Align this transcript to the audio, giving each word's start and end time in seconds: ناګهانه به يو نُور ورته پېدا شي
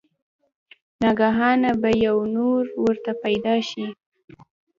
ناګهانه 1.01 1.71
به 1.81 1.91
يو 2.05 2.17
نُور 2.33 2.63
ورته 2.83 3.11
پېدا 3.23 3.55
شي 3.69 3.85